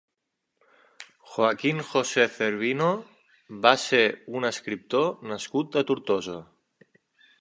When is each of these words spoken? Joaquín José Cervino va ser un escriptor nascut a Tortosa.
Joaquín 1.33 1.81
José 1.89 2.25
Cervino 2.39 2.87
va 3.67 3.75
ser 3.83 4.03
un 4.41 4.49
escriptor 4.53 5.07
nascut 5.33 5.79
a 5.83 5.85
Tortosa. 5.93 6.41